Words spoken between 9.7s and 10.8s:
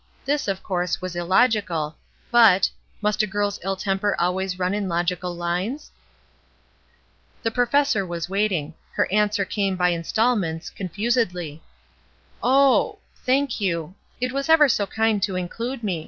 by instalments,